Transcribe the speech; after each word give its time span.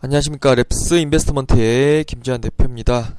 안녕하십니까 0.00 0.54
랩스 0.54 1.02
인베스트먼트의 1.02 2.04
김지한 2.04 2.40
대표입니다. 2.40 3.16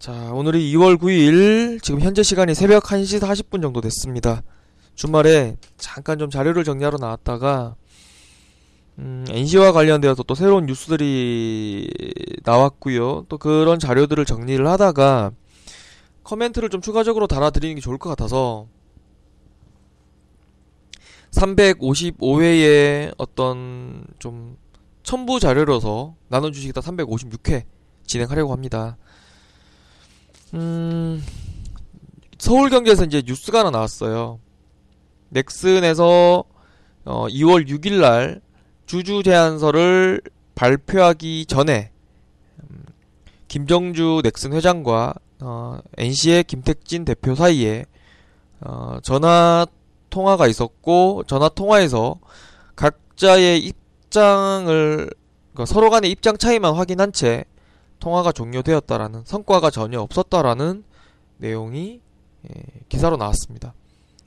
자 0.00 0.32
오늘이 0.32 0.72
2월 0.72 0.98
9일 0.98 1.80
지금 1.84 2.00
현재 2.00 2.24
시간이 2.24 2.52
새벽 2.52 2.82
1시 2.82 3.20
40분 3.20 3.62
정도 3.62 3.80
됐습니다. 3.80 4.42
주말에 4.96 5.56
잠깐 5.76 6.18
좀 6.18 6.30
자료를 6.30 6.64
정리하러 6.64 6.98
나왔다가 6.98 7.76
음, 8.98 9.24
NC와 9.28 9.70
관련되어서 9.70 10.24
또 10.24 10.34
새로운 10.34 10.66
뉴스들이 10.66 11.92
나왔고요. 12.42 13.26
또 13.28 13.38
그런 13.38 13.78
자료들을 13.78 14.24
정리를 14.24 14.66
하다가 14.66 15.30
커멘트를 16.24 16.70
좀 16.70 16.80
추가적으로 16.80 17.28
달아드리는 17.28 17.76
게 17.76 17.80
좋을 17.80 17.98
것 17.98 18.08
같아서 18.08 18.66
355회에 21.30 23.14
어떤 23.16 24.04
좀 24.18 24.56
첨부 25.06 25.38
자료로서 25.38 26.16
나눠주시겠다 26.26 26.80
356회 26.80 27.62
진행하려고 28.08 28.52
합니다. 28.52 28.96
음, 30.52 31.24
서울경제에서 32.38 33.04
이제 33.04 33.22
뉴스가 33.24 33.60
하나 33.60 33.70
나왔어요. 33.70 34.40
넥슨에서 35.28 36.42
어, 37.04 37.26
2월 37.28 37.68
6일날 37.68 38.40
주주 38.86 39.22
제안서를 39.22 40.22
발표하기 40.56 41.46
전에 41.46 41.92
음, 42.58 42.84
김정주 43.46 44.22
넥슨 44.24 44.54
회장과 44.54 45.14
어, 45.40 45.78
NC의 45.98 46.42
김택진 46.42 47.04
대표 47.04 47.36
사이에 47.36 47.84
어, 48.60 48.98
전화 49.04 49.66
통화가 50.10 50.48
있었고 50.48 51.22
전화 51.28 51.48
통화에서 51.48 52.18
각자의 52.74 53.60
입 53.60 53.85
입장을 54.16 55.10
그러니까 55.52 55.66
서로 55.66 55.90
간의 55.90 56.10
입장 56.10 56.38
차이만 56.38 56.74
확인한 56.74 57.12
채 57.12 57.44
통화가 58.00 58.32
종료되었다라는 58.32 59.24
성과가 59.24 59.70
전혀 59.70 60.00
없었다라는 60.00 60.84
내용이 61.38 62.00
예, 62.48 62.62
기사로 62.88 63.16
나왔습니다. 63.16 63.74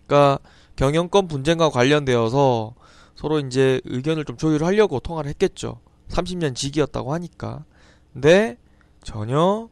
그러니까 0.06 0.40
경영권 0.76 1.28
분쟁과 1.28 1.70
관련되어서 1.70 2.76
서로 3.16 3.40
이제 3.40 3.82
의견을 3.86 4.26
좀 4.26 4.38
조율하려고 4.38 5.00
통화를 5.00 5.30
했겠죠. 5.30 5.80
30년 6.10 6.56
직이었다고 6.56 7.14
하니까. 7.14 7.66
근데 8.14 8.58
전혀 9.04 9.70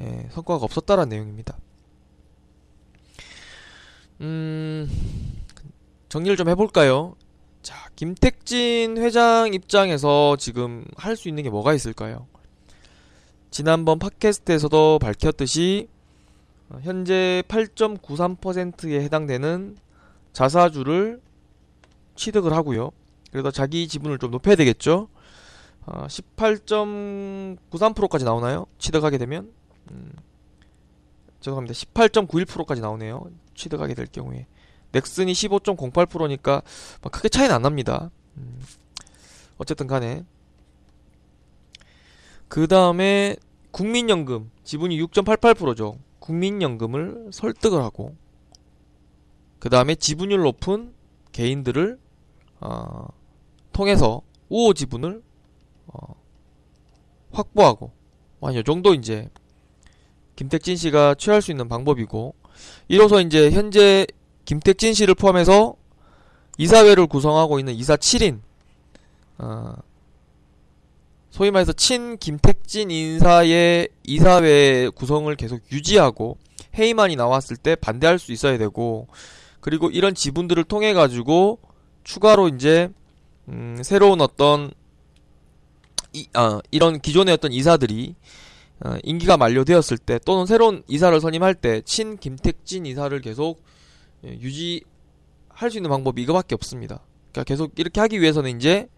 예, 0.00 0.28
성과가 0.30 0.64
없었다라는 0.64 1.10
내용입니다. 1.10 1.58
음, 4.20 4.90
정리를 6.08 6.36
좀 6.36 6.48
해볼까요? 6.48 7.14
자, 7.98 7.98
김택진 7.98 8.96
회장 8.98 9.52
입장에서 9.52 10.36
지금 10.36 10.84
할 10.96 11.16
수 11.16 11.26
있는 11.28 11.42
게 11.42 11.50
뭐가 11.50 11.74
있을까요? 11.74 12.28
지난번 13.50 13.98
팟캐스트에서도 13.98 15.00
밝혔듯이 15.00 15.88
어, 16.68 16.78
현재 16.82 17.42
8.93%에 17.48 19.02
해당되는 19.02 19.76
자사주를 20.32 21.20
취득을 22.14 22.52
하고요. 22.52 22.92
그래서 23.32 23.50
자기 23.50 23.88
지분을 23.88 24.18
좀 24.18 24.30
높여야 24.30 24.54
되겠죠. 24.54 25.08
18.93%까지 25.86 28.24
어, 28.24 28.28
나오나요? 28.28 28.66
취득하게 28.78 29.18
되면 29.18 29.52
음, 29.90 30.12
죄송합니다. 31.40 31.74
18.91%까지 31.74 32.80
나오네요. 32.80 33.28
취득하게 33.54 33.94
될 33.94 34.06
경우에 34.06 34.46
넥슨이 34.92 35.32
15.08%니까 35.32 36.62
막 37.02 37.12
크게 37.12 37.28
차이는 37.28 37.54
안 37.54 37.62
납니다. 37.62 38.10
음, 38.36 38.60
어쨌든 39.58 39.86
간에. 39.86 40.24
그 42.48 42.66
다음에 42.66 43.36
국민연금. 43.70 44.50
지분이 44.64 45.00
6.88%죠. 45.02 45.98
국민연금을 46.20 47.30
설득을 47.32 47.82
하고. 47.82 48.16
그 49.58 49.68
다음에 49.68 49.94
지분율 49.94 50.40
높은 50.42 50.94
개인들을 51.32 51.98
어, 52.60 53.06
통해서 53.72 54.22
우호 54.48 54.72
지분을 54.74 55.22
어, 55.86 56.14
확보하고. 57.32 57.92
한 58.40 58.54
요 58.54 58.62
정도 58.62 58.94
이제 58.94 59.28
김택진 60.36 60.76
씨가 60.76 61.16
취할 61.16 61.42
수 61.42 61.50
있는 61.50 61.68
방법이고. 61.68 62.34
이로써 62.88 63.20
이제 63.20 63.50
현재 63.50 64.06
김택진 64.48 64.94
씨를 64.94 65.14
포함해서 65.14 65.74
이사회를 66.56 67.06
구성하고 67.06 67.58
있는 67.58 67.74
이사 67.74 67.96
7인 67.96 68.40
어, 69.36 69.74
소위 71.28 71.50
말해서 71.50 71.74
친 71.74 72.16
김택진 72.16 72.90
인사의 72.90 73.90
이사회 74.04 74.88
구성을 74.94 75.36
계속 75.36 75.60
유지하고 75.70 76.38
회의만이 76.74 77.14
나왔을 77.16 77.58
때 77.58 77.74
반대할 77.74 78.18
수 78.18 78.32
있어야 78.32 78.56
되고 78.56 79.06
그리고 79.60 79.90
이런 79.90 80.14
지분들을 80.14 80.64
통해 80.64 80.94
가지고 80.94 81.58
추가로 82.04 82.48
이제 82.48 82.88
음, 83.48 83.76
새로운 83.84 84.22
어떤 84.22 84.70
이, 86.14 86.26
아, 86.32 86.62
이런 86.70 87.00
기존의 87.00 87.34
어떤 87.34 87.52
이사들이 87.52 88.14
어, 88.86 88.96
임기가 89.02 89.36
만료되었을 89.36 89.98
때 89.98 90.18
또는 90.24 90.46
새로운 90.46 90.82
이사를 90.88 91.20
선임할 91.20 91.54
때 91.54 91.82
친 91.82 92.16
김택진 92.16 92.86
이사를 92.86 93.20
계속 93.20 93.60
예, 93.60 93.77
유지할 94.24 95.70
수 95.70 95.76
있는 95.78 95.90
방법이 95.90 96.22
이거밖에 96.22 96.54
없습니다. 96.54 97.00
그러니까 97.32 97.44
계속 97.44 97.72
이렇게 97.78 98.00
하기 98.00 98.20
위해서는 98.20 98.56
이제 98.56 98.88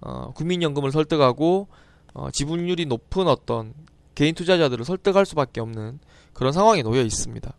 어, 0.00 0.32
국민연금을 0.32 0.92
설득하고 0.92 1.68
어, 2.14 2.30
지분율이 2.30 2.86
높은 2.86 3.28
어떤 3.28 3.74
개인 4.14 4.34
투자자들을 4.34 4.84
설득할 4.84 5.26
수밖에 5.26 5.60
없는 5.60 6.00
그런 6.32 6.52
상황에 6.52 6.82
놓여 6.82 7.02
있습니다. 7.02 7.52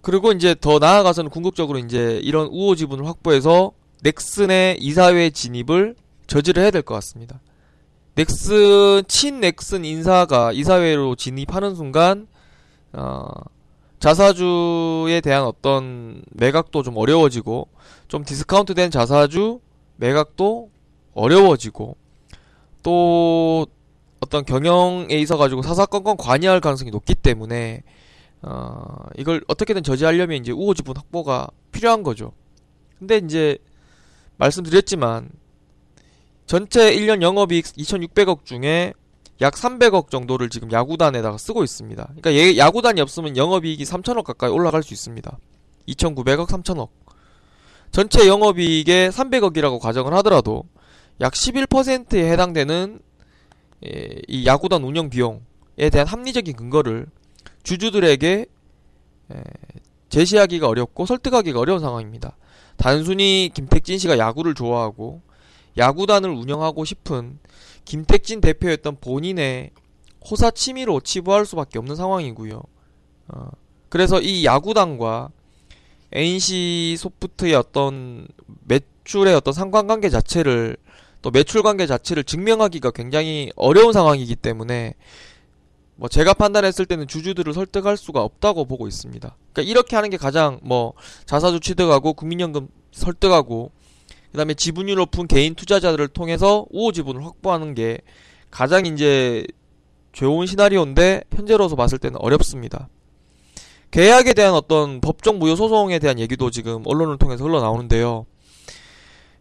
그리고 0.00 0.32
이제 0.32 0.54
더 0.60 0.78
나아가서는 0.78 1.30
궁극적으로 1.30 1.78
이제 1.78 2.20
이런 2.24 2.48
우호 2.48 2.74
지분을 2.74 3.06
확보해서 3.06 3.72
넥슨의 4.02 4.78
이사회 4.80 5.30
진입을 5.30 5.94
저지를 6.26 6.62
해야 6.62 6.70
될 6.72 6.82
것 6.82 6.94
같습니다. 6.94 7.40
넥슨 8.14 9.04
친 9.06 9.40
넥슨 9.40 9.84
인사가 9.84 10.52
이사회로 10.52 11.14
진입하는 11.14 11.74
순간 11.76 12.26
어, 12.92 13.28
자사주에 13.98 15.20
대한 15.20 15.44
어떤 15.44 16.22
매각도 16.32 16.82
좀 16.82 16.96
어려워지고 16.96 17.68
좀 18.08 18.24
디스카운트된 18.24 18.90
자사주 18.90 19.60
매각도 19.96 20.70
어려워지고 21.14 21.96
또 22.82 23.66
어떤 24.20 24.44
경영에 24.44 25.14
있어 25.16 25.36
가지고 25.36 25.62
사사건건 25.62 26.16
관여할 26.16 26.60
가능성이 26.60 26.90
높기 26.90 27.14
때문에 27.14 27.82
어, 28.42 29.06
이걸 29.16 29.44
어떻게든 29.46 29.82
저지하려면 29.82 30.40
이제 30.40 30.52
우호 30.52 30.74
지분 30.74 30.96
확보가 30.96 31.48
필요한 31.70 32.02
거죠. 32.02 32.32
근데 32.98 33.18
이제 33.18 33.58
말씀드렸지만 34.36 35.30
전체 36.46 36.94
1년 36.94 37.22
영업이익 37.22 37.64
2,600억 37.64 38.44
중에 38.44 38.94
약 39.40 39.54
300억 39.54 40.10
정도를 40.10 40.50
지금 40.50 40.70
야구단에다가 40.70 41.38
쓰고 41.38 41.64
있습니다. 41.64 42.02
그러니까 42.04 42.34
얘, 42.34 42.56
야구단이 42.56 43.00
없으면 43.00 43.36
영업이익이 43.36 43.84
3천억 43.84 44.24
가까이 44.24 44.50
올라갈 44.50 44.82
수 44.82 44.94
있습니다. 44.94 45.38
2,900억, 45.88 46.46
3천억. 46.46 46.88
전체 47.90 48.26
영업이익의 48.26 49.10
300억이라고 49.10 49.78
가정을 49.80 50.14
하더라도 50.14 50.64
약 51.20 51.32
11%에 51.32 52.30
해당되는 52.30 53.00
예, 53.84 54.22
이 54.28 54.46
야구단 54.46 54.84
운영 54.84 55.10
비용에 55.10 55.90
대한 55.90 56.06
합리적인 56.06 56.56
근거를 56.56 57.06
주주들에게 57.64 58.46
예, 59.34 59.42
제시하기가 60.08 60.68
어렵고 60.68 61.06
설득하기가 61.06 61.58
어려운 61.58 61.80
상황입니다. 61.80 62.36
단순히 62.76 63.50
김택진 63.52 63.98
씨가 63.98 64.18
야구를 64.18 64.54
좋아하고 64.54 65.20
야구단을 65.76 66.30
운영하고 66.30 66.84
싶은 66.84 67.38
김택진 67.84 68.40
대표였던 68.40 68.98
본인의 69.00 69.70
호사 70.28 70.50
취미로 70.50 71.00
치부할 71.00 71.46
수밖에 71.46 71.78
없는 71.78 71.96
상황이고요. 71.96 72.62
어, 73.28 73.48
그래서 73.88 74.20
이 74.20 74.44
야구단과 74.44 75.30
NC 76.12 76.96
소프트의 76.98 77.54
어떤 77.54 78.28
매출의 78.64 79.34
어떤 79.34 79.52
상관관계 79.52 80.10
자체를 80.10 80.76
또 81.22 81.30
매출 81.30 81.62
관계 81.62 81.86
자체를 81.86 82.24
증명하기가 82.24 82.90
굉장히 82.90 83.50
어려운 83.56 83.92
상황이기 83.92 84.36
때문에 84.36 84.94
뭐 85.96 86.08
제가 86.08 86.34
판단했을 86.34 86.84
때는 86.84 87.06
주주들을 87.06 87.52
설득할 87.52 87.96
수가 87.96 88.22
없다고 88.22 88.64
보고 88.64 88.88
있습니다. 88.88 89.36
그러니까 89.52 89.70
이렇게 89.70 89.96
하는 89.96 90.10
게 90.10 90.16
가장 90.16 90.58
뭐 90.62 90.94
자사주 91.26 91.60
취득하고 91.60 92.14
국민연금 92.14 92.68
설득하고 92.90 93.70
그 94.32 94.38
다음에 94.38 94.54
지분율 94.54 94.96
높은 94.96 95.28
개인 95.28 95.54
투자자들을 95.54 96.08
통해서 96.08 96.66
우호 96.70 96.92
지분을 96.92 97.24
확보하는 97.24 97.74
게 97.74 97.98
가장 98.50 98.86
이제 98.86 99.46
좋은 100.12 100.46
시나리오인데 100.46 101.24
현재로서 101.34 101.76
봤을 101.76 101.98
때는 101.98 102.18
어렵습니다. 102.18 102.88
계약에 103.90 104.32
대한 104.32 104.54
어떤 104.54 105.02
법적 105.02 105.36
무효 105.36 105.54
소송에 105.54 105.98
대한 105.98 106.18
얘기도 106.18 106.50
지금 106.50 106.82
언론을 106.86 107.18
통해서 107.18 107.44
흘러나오는데요. 107.44 108.24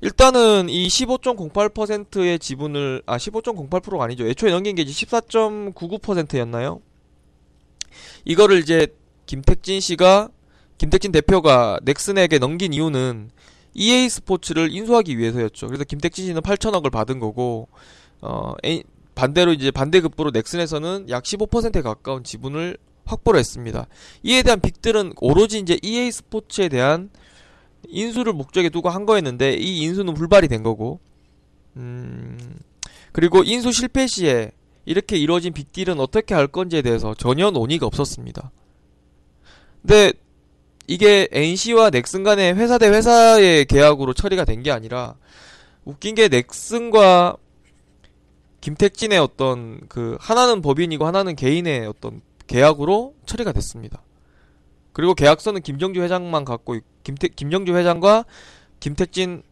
일단은 0.01 0.67
이 0.67 0.87
15.08%의 0.87 2.37
지분을 2.37 3.03
아 3.05 3.17
15.08%가 3.17 4.03
아니죠. 4.03 4.27
애초에 4.27 4.51
넘긴 4.51 4.75
게 4.75 4.81
이제 4.81 4.91
14.99%였나요? 5.05 6.81
이거를 8.25 8.59
이제 8.59 8.87
김택진 9.25 9.79
씨가 9.79 10.29
김택진 10.77 11.13
대표가 11.13 11.79
넥슨에게 11.83 12.39
넘긴 12.39 12.73
이유는 12.73 13.29
EA 13.73 14.09
스포츠를 14.09 14.73
인수하기 14.73 15.17
위해서였죠. 15.17 15.67
그래서 15.67 15.83
김택진 15.83 16.25
씨는 16.25 16.41
8천억을 16.41 16.91
받은 16.91 17.19
거고 17.19 17.67
어 18.21 18.53
에- 18.65 18.83
반대로 19.15 19.53
이제 19.53 19.71
반대급부로 19.71 20.31
넥슨에서는 20.31 21.09
약 21.09 21.23
15%에 21.23 21.81
가까운 21.81 22.23
지분을 22.23 22.77
확보를 23.05 23.39
했습니다. 23.39 23.87
이에 24.23 24.41
대한 24.43 24.59
빅들은 24.61 25.13
오로지 25.21 25.59
이제 25.59 25.77
EA 25.81 26.11
스포츠에 26.11 26.69
대한 26.69 27.09
인수를 27.87 28.33
목적에 28.33 28.69
두고 28.69 28.89
한 28.89 29.05
거였는데 29.05 29.55
이 29.55 29.81
인수는 29.81 30.13
불발이 30.13 30.47
된 30.47 30.63
거고 30.63 30.99
음 31.77 32.37
그리고 33.11 33.43
인수 33.43 33.71
실패 33.71 34.07
시에 34.07 34.51
이렇게 34.85 35.17
이루어진 35.17 35.53
빅딜은 35.53 35.99
어떻게 35.99 36.33
할 36.33 36.47
건지에 36.47 36.81
대해서 36.81 37.13
전혀 37.15 37.51
논의가 37.51 37.85
없었습니다. 37.85 38.51
근데 39.81 40.13
이게 40.91 41.29
NC와 41.31 41.89
넥슨 41.89 42.23
간의 42.23 42.53
회사 42.55 42.77
대 42.77 42.89
회사의 42.89 43.63
계약으로 43.63 44.13
처리가 44.13 44.43
된 44.43 44.61
게 44.61 44.71
아니라 44.71 45.15
웃긴 45.85 46.15
게 46.15 46.27
넥슨과 46.27 47.37
김택진의 48.59 49.17
어떤 49.17 49.79
그 49.87 50.17
하나는 50.19 50.61
법인이고 50.61 51.05
하나는 51.05 51.37
개인의 51.37 51.87
어떤 51.87 52.21
계약으로 52.45 53.15
처리가 53.25 53.53
됐습니다. 53.53 54.03
그리고 54.91 55.13
계약서는 55.13 55.61
김정주 55.61 56.01
회장만 56.01 56.43
갖고 56.43 56.75
있, 56.75 56.83
김태, 57.05 57.29
김정주 57.29 57.73
회장과 57.73 58.25
김택진 58.81 59.43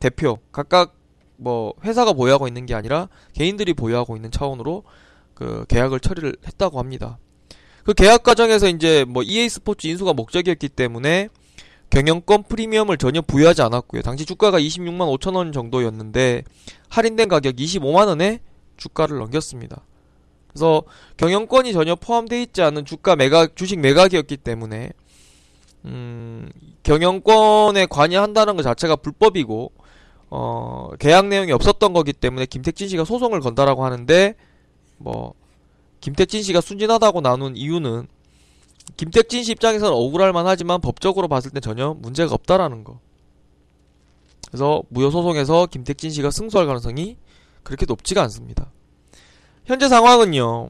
대표 0.00 0.38
각각 0.50 0.96
뭐 1.36 1.74
회사가 1.84 2.12
보유하고 2.12 2.48
있는 2.48 2.66
게 2.66 2.74
아니라 2.74 3.08
개인들이 3.34 3.72
보유하고 3.72 4.16
있는 4.16 4.32
차원으로 4.32 4.82
그 5.34 5.64
계약을 5.68 6.00
처리를 6.00 6.34
했다고 6.44 6.80
합니다. 6.80 7.18
그 7.84 7.94
계약 7.94 8.22
과정에서 8.22 8.68
이제 8.68 9.04
뭐 9.08 9.22
EA 9.22 9.48
스포츠 9.48 9.86
인수가 9.86 10.12
목적이었기 10.12 10.68
때문에 10.68 11.28
경영권 11.90 12.44
프리미엄을 12.44 12.96
전혀 12.96 13.20
부여하지 13.20 13.62
않았고요. 13.62 14.02
당시 14.02 14.24
주가가 14.24 14.58
26만 14.58 15.18
5천 15.18 15.36
원 15.36 15.52
정도였는데 15.52 16.42
할인된 16.88 17.28
가격 17.28 17.56
25만 17.56 18.06
원에 18.06 18.40
주가를 18.76 19.18
넘겼습니다. 19.18 19.82
그래서 20.48 20.82
경영권이 21.16 21.72
전혀 21.72 21.94
포함되어 21.94 22.40
있지 22.40 22.62
않은 22.62 22.84
주가 22.84 23.16
매각 23.16 23.56
주식 23.56 23.78
매각이었기 23.80 24.38
때문에 24.38 24.90
음, 25.84 26.50
경영권에 26.82 27.86
관여한다는 27.86 28.56
것 28.56 28.62
자체가 28.62 28.96
불법이고 28.96 29.72
어, 30.30 30.90
계약 30.98 31.26
내용이 31.26 31.52
없었던 31.52 31.92
거기 31.92 32.12
때문에 32.12 32.46
김택진 32.46 32.88
씨가 32.88 33.04
소송을 33.04 33.40
건다라고 33.40 33.84
하는데 33.84 34.34
뭐 34.96 35.34
김택진 36.02 36.42
씨가 36.42 36.60
순진하다고 36.60 37.22
나눈 37.22 37.56
이유는 37.56 38.06
김택진 38.98 39.42
씨 39.44 39.52
입장에서는 39.52 39.90
억울할 39.94 40.34
만하지만 40.34 40.82
법적으로 40.82 41.28
봤을 41.28 41.50
때 41.50 41.60
전혀 41.60 41.94
문제가 41.94 42.34
없다라는 42.34 42.84
거. 42.84 43.00
그래서 44.48 44.82
무효 44.90 45.10
소송에서 45.10 45.64
김택진 45.66 46.10
씨가 46.10 46.30
승소할 46.30 46.66
가능성이 46.66 47.16
그렇게 47.62 47.86
높지가 47.86 48.20
않습니다. 48.24 48.70
현재 49.64 49.88
상황은요. 49.88 50.68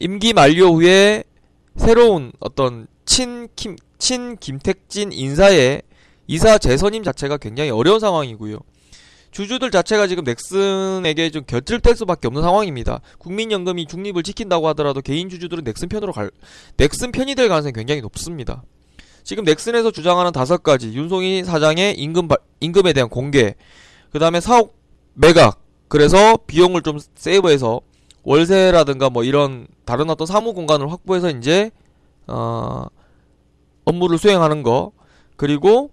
임기 0.00 0.32
만료 0.32 0.72
후에 0.72 1.24
새로운 1.76 2.32
어떤 2.40 2.86
친 3.04 3.48
김 3.54 3.76
친 4.02 4.36
김택진 4.36 5.12
인사의 5.12 5.82
이사 6.26 6.58
재선임 6.58 7.04
자체가 7.04 7.36
굉장히 7.36 7.70
어려운 7.70 8.00
상황이고요. 8.00 8.58
주주들 9.32 9.70
자체가 9.70 10.06
지금 10.06 10.24
넥슨에게 10.24 11.30
좀 11.30 11.42
곁을 11.46 11.80
수밖에 11.96 12.28
없는 12.28 12.42
상황입니다. 12.42 13.00
국민연금이 13.18 13.86
중립을 13.86 14.22
지킨다고 14.22 14.68
하더라도 14.68 15.00
개인 15.00 15.28
주주들은 15.28 15.64
넥슨 15.64 15.88
편으로 15.88 16.12
갈 16.12 16.30
넥슨 16.76 17.10
편이 17.12 17.34
될 17.34 17.48
가능성이 17.48 17.72
굉장히 17.72 18.02
높습니다. 18.02 18.62
지금 19.24 19.44
넥슨에서 19.44 19.90
주장하는 19.90 20.32
다섯 20.32 20.62
가지 20.62 20.92
윤송희 20.92 21.44
사장의 21.44 21.98
임금 21.98 22.28
발- 22.28 22.38
임금에 22.60 22.92
대한 22.92 23.08
공개, 23.08 23.54
그 24.10 24.18
다음에 24.18 24.40
사옥 24.40 24.76
매각, 25.14 25.62
그래서 25.88 26.36
비용을 26.46 26.82
좀 26.82 26.98
세이브해서 27.14 27.80
월세라든가 28.24 29.10
뭐 29.10 29.24
이런 29.24 29.66
다른 29.84 30.10
어떤 30.10 30.26
사무 30.26 30.52
공간을 30.52 30.92
확보해서 30.92 31.30
이제 31.30 31.70
어 32.26 32.86
업무를 33.84 34.18
수행하는 34.18 34.62
거 34.62 34.92
그리고 35.36 35.90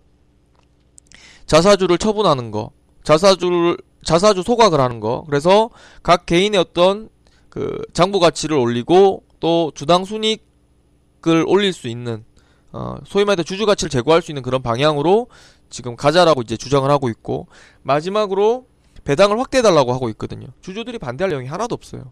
자사주를 1.47 1.97
처분하는 1.97 2.51
거 2.51 2.71
자사주를 3.09 3.75
자사주 4.03 4.43
소각을 4.43 4.79
하는 4.79 4.99
거 4.99 5.23
그래서 5.25 5.71
각 6.03 6.27
개인의 6.27 6.59
어떤 6.59 7.09
그 7.49 7.81
장부 7.91 8.19
가치를 8.19 8.55
올리고 8.55 9.23
또 9.39 9.71
주당 9.73 10.05
순이익을 10.05 11.43
올릴 11.47 11.73
수 11.73 11.87
있는 11.87 12.23
어 12.71 12.97
소위 13.05 13.25
말해 13.25 13.41
주주 13.41 13.65
가치를 13.65 13.89
제고할 13.89 14.21
수 14.21 14.29
있는 14.29 14.43
그런 14.43 14.61
방향으로 14.61 15.25
지금 15.71 15.95
가자라고 15.95 16.43
이제 16.43 16.55
주장을 16.55 16.87
하고 16.91 17.09
있고 17.09 17.47
마지막으로 17.81 18.67
배당을 19.05 19.39
확대해 19.39 19.63
달라고 19.63 19.91
하고 19.91 20.09
있거든요. 20.09 20.47
주주들이 20.61 20.99
반대할 20.99 21.31
내용이 21.31 21.47
하나도 21.47 21.73
없어요. 21.73 22.11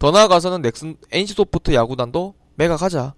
더 0.00 0.10
나아가서는 0.10 0.62
넥슨 0.62 0.96
NC 1.12 1.34
소프트 1.34 1.72
야구단도 1.72 2.34
매각하자. 2.56 3.14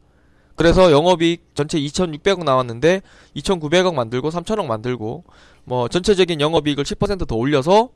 그래서 0.57 0.93
영업이익 0.93 1.55
전체 1.55 1.79
2,600억 1.79 2.45
나왔는데 2.45 3.01
2,900억 3.37 3.95
만들고 3.95 4.29
3,000억 4.29 4.67
만들고 4.67 5.25
뭐 5.65 5.89
전체적인 5.89 6.41
영업이익을 6.41 6.85
10%더 6.85 7.37
올려서 7.37 7.91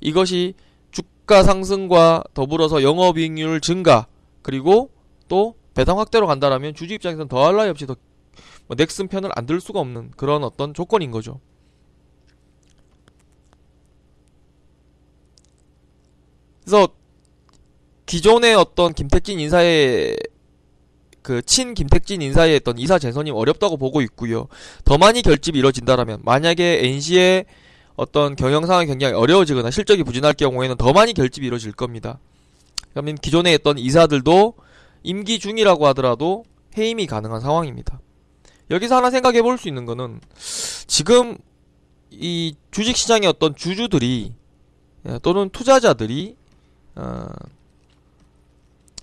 이것이 0.00 0.54
주가 0.90 1.42
상승과 1.42 2.24
더불어서 2.34 2.82
영업이익률 2.82 3.60
증가 3.60 4.06
그리고 4.42 4.90
또 5.28 5.54
배당 5.74 5.98
확대로 5.98 6.26
간다라면 6.26 6.74
주주 6.74 6.94
입장에서는 6.94 7.28
더할 7.28 7.56
나위 7.56 7.70
없이 7.70 7.86
더 7.86 7.96
뭐 8.68 8.76
넥슨 8.76 9.08
편을 9.08 9.30
안 9.34 9.46
들 9.46 9.60
수가 9.60 9.80
없는 9.80 10.12
그런 10.16 10.44
어떤 10.44 10.74
조건인 10.74 11.10
거죠. 11.10 11.40
그래서 16.64 16.88
기존의 18.04 18.54
어떤 18.54 18.92
김택진 18.92 19.40
인사의 19.40 20.18
그 21.28 21.42
친 21.42 21.74
김택진 21.74 22.22
인사의 22.22 22.56
어떤 22.56 22.78
이사 22.78 22.98
재선이 22.98 23.30
어렵다고 23.30 23.76
보고 23.76 24.00
있고요. 24.00 24.48
더 24.86 24.96
많이 24.96 25.20
결집이 25.20 25.58
이루어진다라면 25.58 26.20
만약에 26.22 26.86
NC의 26.86 27.44
어떤 27.96 28.34
경영 28.34 28.64
상황이 28.64 28.86
굉장히 28.86 29.12
어려워지거나 29.12 29.70
실적이 29.70 30.04
부진할 30.04 30.32
경우에는 30.32 30.76
더 30.78 30.94
많이 30.94 31.12
결집이 31.12 31.46
이루어질 31.46 31.72
겁니다. 31.72 32.18
그러면 32.92 33.16
기존에 33.16 33.52
있던 33.54 33.76
이사들도 33.76 34.54
임기 35.02 35.38
중이라고 35.38 35.86
하더라도 35.88 36.44
해임이 36.78 37.06
가능한 37.06 37.42
상황입니다. 37.42 38.00
여기서 38.70 38.96
하나 38.96 39.10
생각해 39.10 39.42
볼 39.42 39.58
수 39.58 39.68
있는 39.68 39.84
거는 39.84 40.20
지금 40.86 41.36
이 42.10 42.54
주식 42.70 42.96
시장의 42.96 43.28
어떤 43.28 43.54
주주들이 43.54 44.32
예, 45.08 45.18
또는 45.22 45.50
투자자들이 45.50 46.36
어, 46.94 47.26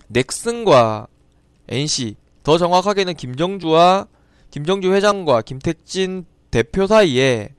넥슨과 0.08 1.06
NC 1.68 2.16
더 2.42 2.58
정확하게는 2.58 3.14
김정주와 3.14 4.06
김정주 4.50 4.92
회장과 4.92 5.42
김택진 5.42 6.24
대표 6.50 6.86
사이에 6.86 7.50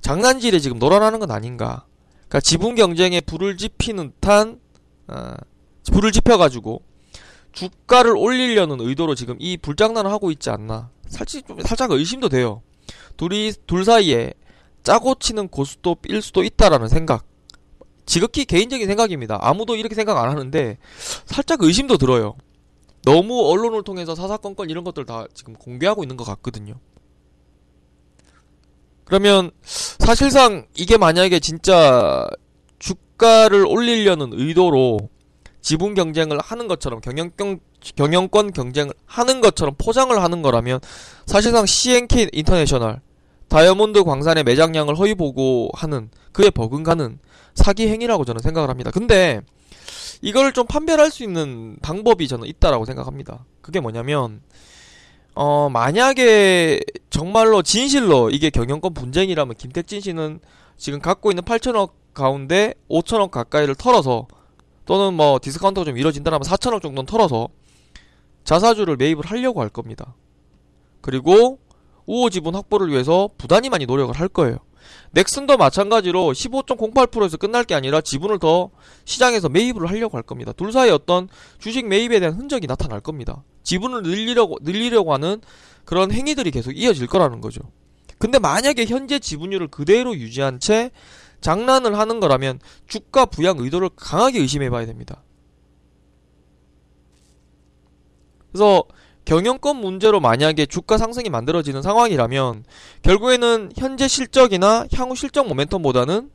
장난질에 0.00 0.58
지금 0.60 0.78
놀아나는 0.78 1.18
건 1.18 1.30
아닌가. 1.30 1.84
그러니까 2.28 2.40
지분 2.40 2.74
경쟁에 2.74 3.20
불을 3.20 3.56
지피는 3.56 4.12
듯한 4.20 4.60
어, 5.08 5.34
불을 5.92 6.12
지펴가지고 6.12 6.82
주가를 7.52 8.16
올리려는 8.16 8.80
의도로 8.80 9.14
지금 9.14 9.36
이 9.38 9.56
불장난을 9.56 10.10
하고 10.10 10.30
있지 10.30 10.50
않나. 10.50 10.90
살짝 11.08 11.46
좀 11.46 11.60
살짝 11.62 11.90
의심도 11.90 12.28
돼요. 12.28 12.62
둘이 13.16 13.52
둘 13.66 13.84
사이에 13.84 14.32
짜고 14.82 15.16
치는 15.16 15.48
고수도 15.48 15.96
삘 15.96 16.22
수도 16.22 16.42
있다라는 16.42 16.88
생각. 16.88 17.24
지극히 18.06 18.44
개인적인 18.44 18.86
생각입니다. 18.86 19.38
아무도 19.40 19.76
이렇게 19.76 19.94
생각 19.94 20.16
안 20.16 20.30
하는데 20.30 20.78
살짝 21.26 21.62
의심도 21.62 21.98
들어요. 21.98 22.36
너무 23.08 23.50
언론을 23.50 23.84
통해서 23.84 24.14
사사건건 24.14 24.68
이런 24.68 24.84
것들 24.84 25.06
다 25.06 25.26
지금 25.32 25.54
공개하고 25.54 26.04
있는 26.04 26.18
것 26.18 26.24
같거든요. 26.24 26.74
그러면 29.06 29.50
사실상 29.62 30.66
이게 30.74 30.98
만약에 30.98 31.40
진짜 31.40 32.28
주가를 32.78 33.64
올리려는 33.64 34.32
의도로 34.34 35.08
지분 35.62 35.94
경쟁을 35.94 36.38
하는 36.38 36.68
것처럼 36.68 37.00
경영권 37.00 37.60
경영권 37.96 38.52
경쟁을 38.52 38.92
하는 39.06 39.40
것처럼 39.40 39.74
포장을 39.78 40.22
하는 40.22 40.42
거라면 40.42 40.78
사실상 41.24 41.64
CNK 41.64 42.28
인터내셔널 42.32 43.00
다이아몬드 43.48 44.04
광산의 44.04 44.44
매장량을 44.44 44.98
허위 44.98 45.14
보고하는 45.14 46.10
그에 46.32 46.50
버금가는 46.50 47.18
사기 47.54 47.88
행위라고 47.88 48.26
저는 48.26 48.42
생각을 48.42 48.68
합니다. 48.68 48.90
근데 48.90 49.40
이걸 50.22 50.52
좀 50.52 50.66
판별할 50.66 51.10
수 51.10 51.22
있는 51.22 51.76
방법이 51.82 52.28
저는 52.28 52.46
있다라고 52.46 52.84
생각합니다. 52.84 53.44
그게 53.60 53.80
뭐냐면 53.80 54.40
어 55.34 55.68
만약에 55.70 56.80
정말로 57.10 57.62
진실로 57.62 58.30
이게 58.30 58.50
경영권 58.50 58.94
분쟁이라면 58.94 59.54
김택진 59.56 60.00
씨는 60.00 60.40
지금 60.76 61.00
갖고 61.00 61.30
있는 61.30 61.42
8천억 61.42 61.90
가운데 62.14 62.74
5천억 62.90 63.30
가까이를 63.30 63.74
털어서 63.74 64.26
또는 64.84 65.14
뭐 65.14 65.38
디스카운트가 65.40 65.84
좀 65.84 65.98
이뤄진다면 65.98 66.40
4천억 66.40 66.82
정도는 66.82 67.06
털어서 67.06 67.48
자사주를 68.44 68.96
매입을 68.96 69.26
하려고 69.26 69.60
할 69.60 69.68
겁니다. 69.68 70.14
그리고 71.00 71.58
우호 72.06 72.30
지분 72.30 72.54
확보를 72.54 72.88
위해서 72.88 73.28
부단히 73.36 73.68
많이 73.68 73.84
노력을 73.84 74.14
할 74.18 74.28
거예요. 74.28 74.56
넥슨도 75.12 75.56
마찬가지로 75.56 76.32
15.08%에서 76.32 77.36
끝날 77.36 77.64
게 77.64 77.74
아니라 77.74 78.00
지분을 78.00 78.38
더 78.38 78.70
시장에서 79.04 79.48
매입을 79.48 79.88
하려고 79.88 80.16
할 80.16 80.22
겁니다. 80.22 80.52
둘 80.52 80.72
사이에 80.72 80.90
어떤 80.90 81.28
주식 81.58 81.86
매입에 81.86 82.20
대한 82.20 82.34
흔적이 82.34 82.66
나타날 82.66 83.00
겁니다. 83.00 83.42
지분을 83.62 84.02
늘리려고 84.02 84.58
늘리려고 84.62 85.12
하는 85.12 85.40
그런 85.84 86.10
행위들이 86.12 86.50
계속 86.50 86.72
이어질 86.72 87.06
거라는 87.06 87.40
거죠. 87.40 87.60
근데 88.18 88.38
만약에 88.38 88.84
현재 88.86 89.18
지분율을 89.18 89.68
그대로 89.68 90.14
유지한 90.14 90.60
채 90.60 90.90
장난을 91.40 91.98
하는 91.98 92.20
거라면 92.20 92.58
주가 92.86 93.26
부양 93.26 93.58
의도를 93.58 93.90
강하게 93.96 94.40
의심해 94.40 94.70
봐야 94.70 94.86
됩니다. 94.86 95.22
그래서 98.50 98.82
경영권 99.28 99.76
문제로 99.76 100.20
만약에 100.20 100.64
주가 100.64 100.96
상승이 100.96 101.28
만들어지는 101.28 101.82
상황이라면 101.82 102.64
결국에는 103.02 103.70
현재 103.76 104.08
실적이나 104.08 104.86
향후 104.94 105.14
실적 105.14 105.46
모멘텀보다는 105.46 106.30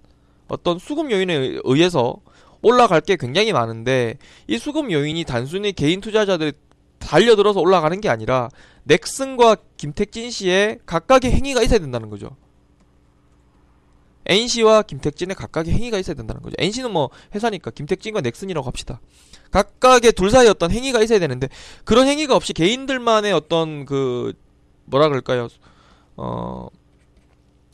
어떤 0.47 0.77
수급 0.77 1.09
요인에 1.09 1.57
의해서 1.63 2.17
올라갈 2.61 3.01
게 3.01 3.15
굉장히 3.15 3.51
많은데 3.51 4.19
이 4.45 4.59
수급 4.59 4.91
요인이 4.91 5.23
단순히 5.23 5.73
개인 5.73 6.01
투자자들이 6.01 6.51
달려들어서 6.99 7.61
올라가는 7.61 7.99
게 7.99 8.09
아니라 8.09 8.49
넥슨과 8.83 9.57
김택진 9.75 10.29
씨의 10.29 10.77
각각의 10.85 11.31
행위가 11.31 11.63
있어야 11.63 11.79
된다는 11.79 12.11
거죠. 12.11 12.35
NC와 14.25 14.83
김택진의 14.83 15.35
각각의 15.35 15.73
행위가 15.73 15.97
있어야 15.99 16.15
된다는 16.15 16.41
거죠. 16.41 16.55
NC는 16.59 16.91
뭐 16.91 17.09
회사니까 17.35 17.71
김택진과 17.71 18.21
넥슨이라고 18.21 18.65
합시다. 18.67 19.01
각각의 19.51 20.13
둘 20.13 20.29
사이 20.31 20.47
어떤 20.47 20.71
행위가 20.71 21.01
있어야 21.01 21.19
되는데 21.19 21.47
그런 21.83 22.07
행위가 22.07 22.35
없이 22.35 22.53
개인들만의 22.53 23.31
어떤 23.33 23.85
그 23.85 24.33
뭐라 24.85 25.09
그럴까요? 25.09 25.47
어 26.17 26.67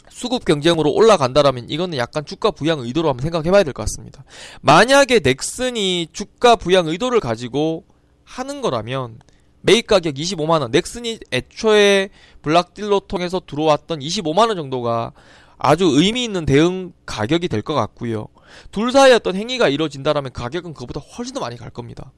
수급 0.10 0.44
경쟁으로 0.44 0.91
올라간다라면 0.91 1.70
이거는 1.70 1.98
약간 1.98 2.25
주가 2.25 2.51
부양 2.51 2.79
의도로 2.79 3.10
한번 3.10 3.24
생각해 3.24 3.51
봐야 3.51 3.63
될 3.63 3.74
것 3.74 3.84
같습니다. 3.84 4.25
만약에 4.62 5.20
넥슨이 5.20 6.08
주가 6.12 6.56
부양 6.56 6.88
의도를 6.88 7.20
가지고 7.20 7.86
하는 8.25 8.62
거라면 8.62 9.20
매입 9.62 9.88
가격 9.88 10.13
25만 10.16 10.62
원. 10.62 10.72
넥슨이 10.72 11.20
애초에 11.32 12.10
블락딜로 12.42 13.01
통해서 13.01 13.42
들어왔던 13.46 14.00
25만 14.00 14.48
원 14.48 14.56
정도가 14.56 15.13
아주 15.58 15.86
의미 15.86 16.24
있는 16.24 16.46
대응 16.46 16.94
가격이 17.06 17.48
될 17.50 17.62
것 17.62 17.74
같고요. 17.74 18.28
둘 18.72 18.92
사이에 18.92 19.13
어떤 19.13 19.36
행위가 19.36 19.68
이루어진다라면 19.70 20.32
가격은 20.32 20.74
그보다 20.74 21.00
훨씬 21.01 21.34
더 21.34 21.39
많이 21.42 21.58
갈 21.58 21.70
겁니다. 21.70 22.12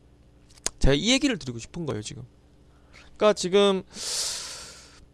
제가 0.79 0.93
이 0.93 1.11
얘기를 1.11 1.37
드리고 1.37 1.59
싶은 1.59 1.85
거예요, 1.85 2.01
지금. 2.01 2.23
그러니까 3.17 3.33
지금 3.33 3.83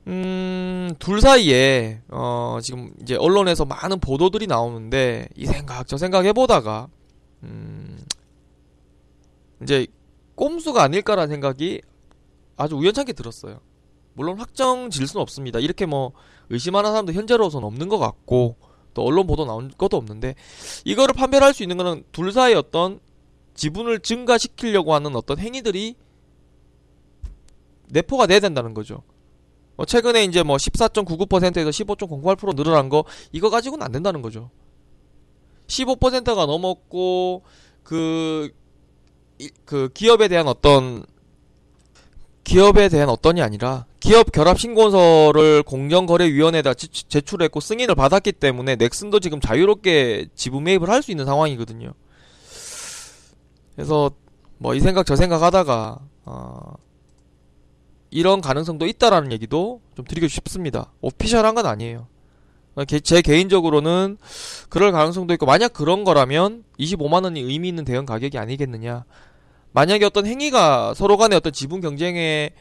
음, 0.08 0.94
둘 1.00 1.20
사이에 1.22 2.02
어, 2.10 2.60
지금 2.62 2.92
이제 3.02 3.16
언론에서 3.16 3.66
많은 3.66 4.00
보도들이 4.00 4.48
나오는데 4.48 5.28
이 5.36 5.46
생각 5.46 5.88
저 5.88 5.98
생각 5.98 6.24
해보다가 6.26 6.88
음, 7.44 8.00
이제 9.62 9.88
꼼수가 10.36 10.82
아닐까라는 10.82 11.30
생각이 11.30 11.82
아주 12.58 12.76
우연찮게 12.76 13.14
들었어요. 13.14 13.60
물론 14.14 14.40
확정 14.40 14.90
질 14.90 15.08
수는 15.08 15.22
없습니다. 15.22 15.60
이렇게 15.60 15.86
뭐 15.86 16.12
의심하는 16.50 16.90
사람도 16.90 17.14
현재로서는 17.14 17.66
없는 17.66 17.88
것 17.88 18.00
같고 18.00 18.58
또 18.94 19.04
언론 19.04 19.28
보도 19.28 19.46
나온 19.46 19.72
것도 19.78 19.96
없는데 19.96 20.36
이거를 20.84 21.14
판별할 21.14 21.54
수 21.54 21.64
있는 21.64 21.78
거는 21.78 22.04
둘 22.12 22.32
사이 22.32 22.56
어떤 22.56 23.00
지분을 23.54 24.00
증가시키려고 24.00 24.94
하는 24.96 25.16
어떤 25.16 25.38
행위들이 25.40 25.96
내포가 27.90 28.26
돼야 28.28 28.40
된다는 28.40 28.74
거죠. 28.74 29.04
뭐 29.76 29.86
최근에 29.86 30.24
이제 30.24 30.42
뭐 30.42 30.58
14.99%에서 30.58 31.70
15.08% 31.70 32.56
늘어난 32.56 32.90
거 32.90 33.06
이거 33.32 33.52
가지고는 33.52 33.86
안 33.86 33.92
된다는 33.92 34.24
거죠. 34.24 34.50
15%가 35.68 36.46
넘었고 36.48 37.44
그, 37.84 38.50
그 39.66 39.90
기업에 39.94 40.28
대한 40.28 40.48
어떤 40.48 41.06
기업에 42.58 42.90
대한 42.90 43.08
어떤이 43.10 43.44
아니라 43.44 43.86
기업 44.00 44.32
결합 44.32 44.60
신고서를 44.60 45.62
공정거래위원회에다 45.62 46.74
제출했고 46.74 47.60
승인을 47.60 47.94
받았기 47.94 48.32
때문에 48.32 48.78
넥슨도 48.78 49.20
지금 49.20 49.40
자유롭게 49.40 50.30
지분 50.34 50.64
매입을 50.64 50.90
할 50.90 51.04
수 51.04 51.12
있는 51.12 51.26
상황이거든요. 51.26 51.94
그래서 53.76 54.10
뭐 54.58 54.74
이 54.74 54.80
생각 54.80 55.06
저 55.06 55.16
생각 55.16 55.44
하다가 55.44 56.00
어 56.26 56.74
이런 58.10 58.42
가능성도 58.42 58.88
있다라는 58.88 59.32
얘기도 59.34 59.80
좀 59.96 60.04
드리고 60.06 60.28
싶습니다. 60.28 60.92
오피셜한 61.02 61.54
건 61.54 61.68
아니에요. 61.68 62.08
제 63.04 63.22
개인적으로는 63.22 64.18
그럴 64.70 64.92
가능성도 64.92 65.32
있고 65.36 65.46
만약 65.46 65.74
그런 65.74 66.04
거라면 66.04 66.64
25만 66.80 67.24
원이 67.24 67.40
의미 67.40 67.70
있는 67.70 67.86
대응 67.86 68.08
가격이 68.08 68.40
아니겠느냐. 68.40 69.06
만약에 69.72 70.06
어떤 70.06 70.26
행위가 70.26 70.94
서로 70.94 71.18
간의 71.18 71.38
어떤 71.38 71.54
지분 71.54 71.82
경쟁에 71.82 72.52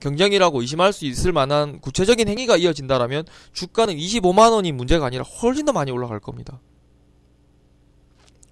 경쟁이라고 0.00 0.60
의심할 0.60 0.92
수 0.92 1.06
있을 1.06 1.32
만한 1.32 1.80
구체적인 1.80 2.28
행위가 2.28 2.56
이어진다라면 2.56 3.24
주가는 3.52 3.94
25만 3.94 4.52
원이 4.52 4.72
문제가 4.72 5.06
아니라 5.06 5.22
훨씬 5.22 5.64
더 5.64 5.72
많이 5.72 5.90
올라갈 5.92 6.18
겁니다. 6.18 6.60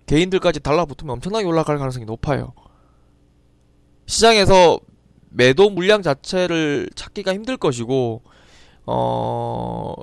개인들까지 0.06 0.60
달라붙으면 0.60 1.14
엄청나게 1.14 1.46
올라갈 1.46 1.78
가능성이 1.78 2.04
높아요. 2.04 2.52
시장에서 4.06 4.80
매도 5.28 5.70
물량 5.70 6.02
자체를 6.02 6.90
찾기가 6.94 7.32
힘들 7.34 7.56
것이고 7.56 8.22
어 8.86 9.94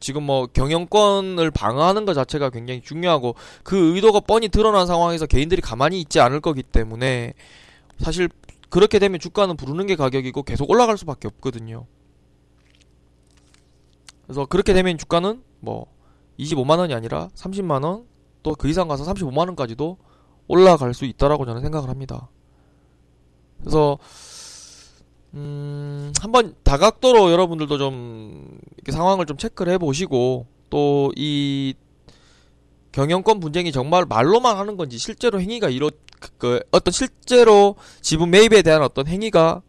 지금 0.00 0.24
뭐 0.24 0.46
경영권을 0.46 1.50
방어하는 1.50 2.04
것 2.06 2.14
자체가 2.14 2.50
굉장히 2.50 2.80
중요하고 2.80 3.34
그 3.62 3.94
의도가 3.94 4.20
뻔히 4.20 4.48
드러난 4.48 4.86
상황에서 4.86 5.26
개인들이 5.26 5.60
가만히 5.62 6.00
있지 6.00 6.20
않을 6.20 6.40
거기 6.40 6.62
때문에 6.62 7.34
사실 7.98 8.28
그렇게 8.70 8.98
되면 8.98 9.20
주가는 9.20 9.56
부르는 9.56 9.86
게 9.86 9.96
가격이고 9.96 10.42
계속 10.42 10.70
올라갈 10.70 10.96
수밖에 10.96 11.28
없거든요. 11.28 11.86
그래서 14.26 14.46
그렇게 14.46 14.72
되면 14.72 14.96
주가는 14.96 15.42
뭐 15.60 15.86
25만 16.38 16.78
원이 16.78 16.94
아니라 16.94 17.28
30만 17.34 17.84
원, 17.84 18.06
또 18.42 18.54
그 18.54 18.68
이상 18.68 18.88
가서 18.88 19.04
35만 19.04 19.38
원까지도 19.38 19.98
올라갈 20.48 20.94
수 20.94 21.04
있다라고 21.04 21.44
저는 21.44 21.60
생각을 21.62 21.88
합니다. 21.88 22.28
그래서 23.60 23.98
음, 25.34 26.12
한번 26.20 26.54
다각도로 26.64 27.30
여러분들도 27.30 27.78
좀 27.78 28.58
이렇게 28.76 28.92
상황을 28.92 29.26
좀 29.26 29.36
체크를 29.36 29.72
해보시고 29.74 30.46
또 30.70 31.10
이 31.16 31.74
경영권 32.92 33.38
분쟁이 33.40 33.70
정말 33.72 34.04
말로만 34.04 34.56
하는 34.56 34.76
건지 34.76 34.98
실제로 34.98 35.40
행위가 35.40 35.68
이루 35.68 35.90
그, 36.18 36.30
그 36.38 36.60
어떤 36.70 36.92
실제로 36.92 37.76
지분 38.00 38.30
매입에 38.30 38.62
대한 38.62 38.82
어떤 38.82 39.06
행위가 39.06 39.62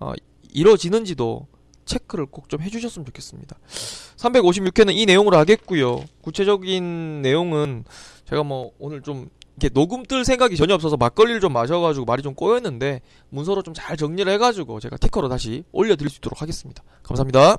어, 0.00 0.12
이루어지는지도 0.52 1.46
체크를 1.84 2.26
꼭 2.26 2.48
좀 2.48 2.60
해주셨으면 2.62 3.06
좋겠습니다. 3.06 3.56
356회는 4.16 4.94
이 4.96 5.06
내용으로 5.06 5.36
하겠고요. 5.36 6.04
구체적인 6.22 7.22
내용은 7.22 7.84
제가 8.28 8.42
뭐 8.42 8.72
오늘 8.78 9.02
좀 9.02 9.28
이렇게 9.56 9.72
녹음 9.72 10.02
뜰 10.04 10.24
생각이 10.24 10.56
전혀 10.56 10.74
없어서 10.74 10.96
막걸리를 10.96 11.40
좀 11.40 11.52
마셔가지고 11.52 12.06
말이 12.06 12.22
좀 12.22 12.34
꼬였는데 12.34 13.00
문서로 13.30 13.62
좀 13.62 13.74
잘 13.74 13.96
정리를 13.96 14.30
해가지고 14.32 14.80
제가 14.80 14.96
티커로 14.96 15.28
다시 15.28 15.64
올려드릴 15.72 16.10
수 16.10 16.18
있도록 16.18 16.40
하겠습니다. 16.42 16.82
감사합니다. 17.02 17.58